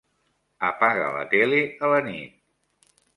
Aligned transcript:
Apaga 0.69 1.11
la 1.17 1.21
tele 1.33 1.59
a 1.83 1.91
la 1.91 1.99
nit. 2.09 2.33